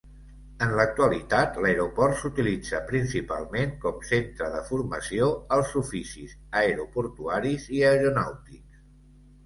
En 0.67 0.71
l'actualitat, 0.77 1.59
l'aeroport 1.65 2.17
s'utilitza 2.21 2.81
principalment 2.89 3.77
com 3.85 4.01
centre 4.13 4.49
de 4.57 4.65
formació 4.73 5.31
als 5.59 5.79
oficis 5.85 6.37
aeroportuaris 6.67 7.73
i 7.81 7.89
aeronàutics. 7.95 8.87